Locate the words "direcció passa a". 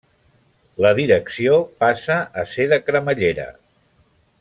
1.01-2.49